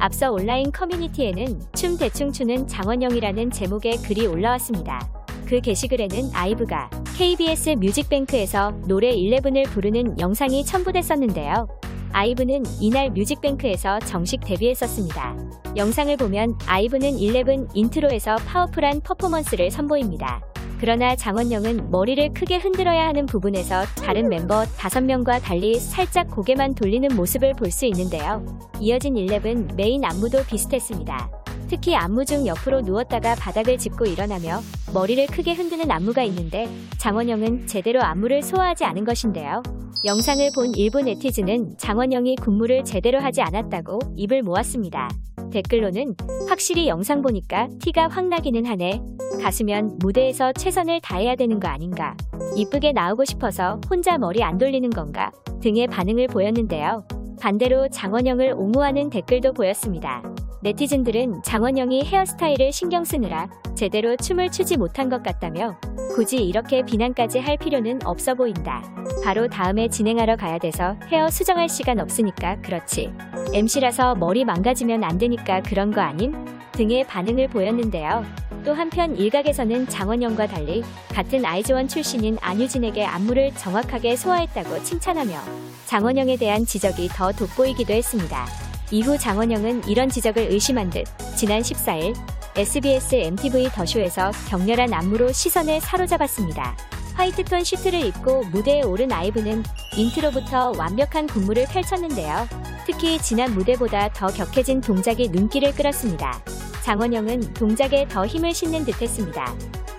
앞서 0.00 0.32
온라인 0.32 0.72
커뮤니티에는 0.72 1.60
춤 1.74 1.98
대충 1.98 2.32
추는 2.32 2.66
장원영이라는 2.66 3.50
제목의 3.50 3.98
글이 3.98 4.26
올라왔습니다. 4.26 4.98
그 5.46 5.60
게시글에는 5.60 6.30
아이브가 6.32 6.88
KBS 7.18 7.70
뮤직뱅크에서 7.78 8.70
노래 8.88 9.14
11을 9.14 9.66
부르는 9.66 10.18
영상이 10.18 10.64
첨부됐었는데요. 10.64 11.68
아이브는 12.12 12.64
이날 12.80 13.10
뮤직뱅크에서 13.10 13.98
정식 14.00 14.40
데뷔했었습니다. 14.40 15.36
영상을 15.76 16.16
보면 16.16 16.56
아이브는 16.66 17.20
11 17.20 17.66
인트로에서 17.74 18.36
파워풀한 18.36 19.02
퍼포먼스를 19.02 19.70
선보입니다. 19.70 20.49
그러나 20.80 21.14
장원영은 21.14 21.90
머리를 21.90 22.32
크게 22.32 22.56
흔들어야 22.56 23.06
하는 23.06 23.26
부분에서 23.26 23.82
다른 24.02 24.30
멤버 24.30 24.62
5명과 24.62 25.42
달리 25.42 25.78
살짝 25.78 26.30
고개만 26.30 26.74
돌리는 26.74 27.14
모습을 27.14 27.52
볼 27.52 27.70
수 27.70 27.84
있는데요. 27.86 28.44
이어진 28.80 29.16
11 29.16 29.68
메인 29.76 30.04
안무도 30.04 30.44
비슷했습니다. 30.46 31.30
특히 31.68 31.94
안무 31.94 32.24
중 32.24 32.46
옆으로 32.46 32.80
누웠다가 32.80 33.36
바닥을 33.36 33.78
짚고 33.78 34.06
일어나며 34.06 34.60
머리를 34.92 35.26
크게 35.26 35.52
흔드는 35.52 35.88
안무가 35.90 36.22
있는데 36.24 36.66
장원영은 36.98 37.66
제대로 37.68 38.02
안무를 38.02 38.42
소화하지 38.42 38.84
않은 38.84 39.04
것인데요. 39.04 39.62
영상을 40.04 40.50
본 40.54 40.72
일부 40.74 41.00
네티즌은 41.02 41.76
장원영이 41.76 42.36
군무를 42.36 42.84
제대로 42.84 43.20
하지 43.20 43.42
않았다고 43.42 44.00
입을 44.16 44.42
모았습니다. 44.42 45.08
댓글로는 45.52 46.16
확실히 46.48 46.88
영상 46.88 47.22
보니까 47.22 47.68
티가 47.80 48.08
확 48.08 48.26
나기는 48.26 48.66
하네. 48.66 49.00
가수면 49.40 49.96
무대에서 49.98 50.52
최선을 50.52 51.00
다해야 51.00 51.34
되는 51.34 51.58
거 51.58 51.68
아닌가. 51.68 52.16
이쁘게 52.56 52.92
나오고 52.92 53.24
싶어서 53.24 53.80
혼자 53.88 54.18
머리 54.18 54.42
안 54.42 54.58
돌리는 54.58 54.88
건가 54.90 55.30
등의 55.62 55.86
반응을 55.88 56.28
보였는데요. 56.28 57.04
반대로 57.40 57.88
장원영을 57.88 58.52
옹호하는 58.56 59.08
댓글도 59.10 59.54
보였습니다. 59.54 60.22
네티즌들은 60.62 61.42
장원영이 61.42 62.04
헤어스타일을 62.04 62.70
신경 62.70 63.02
쓰느라 63.02 63.48
제대로 63.74 64.14
춤을 64.14 64.50
추지 64.50 64.76
못한 64.76 65.08
것 65.08 65.22
같다며 65.22 65.80
굳이 66.14 66.36
이렇게 66.36 66.82
비난까지 66.82 67.38
할 67.38 67.56
필요는 67.56 68.00
없어 68.04 68.34
보인다. 68.34 68.82
바로 69.24 69.48
다음에 69.48 69.88
진행하러 69.88 70.36
가야 70.36 70.58
돼서 70.58 70.96
헤어 71.08 71.30
수정할 71.30 71.68
시간 71.68 71.98
없으니까 71.98 72.60
그렇지. 72.60 73.10
MC라서 73.54 74.16
머리 74.16 74.44
망가지면 74.44 75.02
안 75.02 75.16
되니까 75.16 75.62
그런 75.62 75.92
거 75.92 76.02
아님? 76.02 76.34
등의 76.80 77.06
반응을 77.06 77.48
보였는데요. 77.48 78.24
또 78.64 78.72
한편 78.72 79.14
일각에서는 79.14 79.88
장원영과 79.88 80.46
달리 80.46 80.82
같은 81.10 81.44
아이즈원 81.44 81.88
출신인 81.88 82.38
안유진에게 82.40 83.04
안무를 83.04 83.52
정확하게 83.54 84.16
소화했다고 84.16 84.82
칭찬하며 84.82 85.38
장원영에 85.84 86.38
대한 86.38 86.64
지적이 86.64 87.08
더 87.08 87.32
돋보이기도 87.32 87.92
했습니다. 87.92 88.46
이후 88.90 89.18
장원영은 89.18 89.88
이런 89.88 90.08
지적을 90.08 90.50
의식한 90.50 90.88
듯 90.88 91.04
지난 91.36 91.60
14일 91.60 92.16
SBS 92.56 93.14
MTV 93.14 93.68
더쇼에서 93.74 94.30
격렬한 94.48 94.94
안무로 94.94 95.32
시선을 95.32 95.82
사로잡았습니다. 95.82 96.76
화이트톤 97.14 97.62
슈트를 97.62 98.06
입고 98.06 98.44
무대에 98.44 98.82
오른 98.84 99.12
아이브는 99.12 99.64
인트로부터 99.98 100.72
완벽한 100.78 101.26
군무를 101.26 101.66
펼쳤는데요. 101.66 102.48
특히 102.86 103.18
지난 103.18 103.52
무대보다 103.52 104.10
더 104.14 104.28
격해진 104.28 104.80
동작이 104.80 105.28
눈길을 105.28 105.74
끌었습니다. 105.74 106.42
장원영은 106.82 107.54
동작에 107.54 108.06
더 108.08 108.26
힘을 108.26 108.52
싣는 108.54 108.84
듯했습니다. 108.84 109.54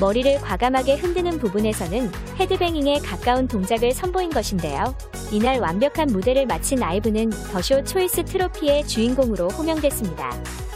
머리를 0.00 0.40
과감하게 0.40 0.96
흔드는 0.96 1.38
부분에서는 1.38 2.10
헤드뱅잉에 2.40 2.98
가까운 2.98 3.46
동작을 3.46 3.92
선보인 3.92 4.30
것인데요. 4.30 4.94
이날 5.32 5.60
완벽한 5.60 6.08
무대를 6.08 6.46
마친 6.46 6.82
아이브는 6.82 7.30
더쇼 7.52 7.84
초이스 7.84 8.24
트로피의 8.24 8.86
주인공으로 8.86 9.48
호명됐습니다. 9.48 10.30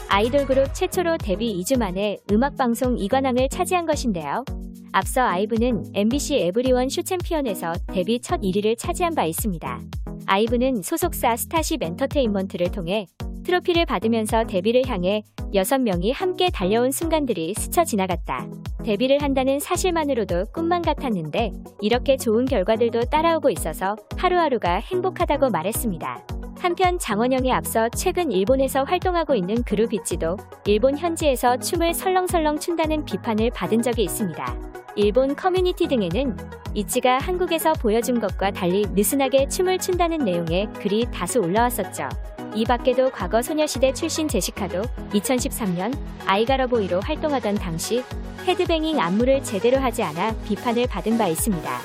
아이돌 0.07 0.45
그룹 0.45 0.73
최초로 0.73 1.17
데뷔 1.17 1.61
2주 1.61 1.77
만에 1.77 2.17
음악방송 2.31 2.95
2관왕을 2.95 3.49
차지한 3.51 3.85
것인데요. 3.85 4.43
앞서 4.91 5.21
아이브는 5.21 5.91
MBC 5.93 6.35
에브리원 6.37 6.89
쇼 6.89 7.03
챔피언에서 7.03 7.73
데뷔 7.93 8.19
첫 8.19 8.41
1위를 8.41 8.75
차지한 8.77 9.13
바 9.13 9.25
있습니다. 9.25 9.79
아이브는 10.25 10.81
소속사 10.81 11.35
스타쉽 11.35 11.83
엔터테인먼트를 11.83 12.71
통해 12.71 13.05
트로피를 13.49 13.87
받으면서 13.87 14.43
데뷔를 14.43 14.85
향해 14.87 15.23
6명이 15.55 16.13
함께 16.13 16.49
달려온 16.53 16.91
순간들이 16.91 17.55
스쳐 17.57 17.83
지나갔다. 17.83 18.47
데뷔를 18.83 19.23
한다는 19.23 19.59
사실만으로도 19.59 20.51
꿈만 20.53 20.83
같았는데 20.83 21.51
이렇게 21.81 22.15
좋은 22.15 22.45
결과들도 22.45 23.05
따라오고 23.05 23.49
있어서 23.49 23.95
하루하루가 24.17 24.75
행복하다고 24.75 25.49
말했습니다. 25.49 26.38
한편 26.59 26.99
장원영에 26.99 27.51
앞서 27.53 27.87
최근 27.89 28.33
일본에서 28.33 28.83
활동하고 28.83 29.33
있는 29.33 29.63
그룹 29.63 29.93
있지도 29.93 30.35
일본 30.65 30.97
현지에서 30.97 31.57
춤을 31.57 31.93
설렁설렁 31.93 32.59
춘다는 32.59 33.05
비판을 33.05 33.49
받은 33.51 33.81
적이 33.81 34.03
있습니다. 34.03 34.57
일본 34.97 35.37
커뮤니티 35.37 35.87
등에는 35.87 36.35
있지가 36.73 37.17
한국에서 37.17 37.71
보여준 37.73 38.19
것과 38.19 38.51
달리 38.51 38.85
느슨하게 38.93 39.47
춤을 39.47 39.79
춘다는 39.79 40.17
내용의 40.19 40.67
글이 40.73 41.07
다수 41.13 41.39
올라왔었죠. 41.39 42.09
이 42.53 42.65
밖에도 42.65 43.09
과거 43.09 43.41
소녀시대 43.41 43.93
출신 43.93 44.27
제시카도 44.27 44.81
2013년 45.13 45.97
아이가러보이로 46.25 46.99
활동하던 46.99 47.55
당시 47.55 48.03
헤드뱅잉 48.45 48.99
안무를 48.99 49.43
제대로 49.43 49.79
하지 49.79 50.03
않아 50.03 50.35
비판을 50.45 50.87
받은 50.87 51.17
바 51.17 51.27
있습니다. 51.27 51.79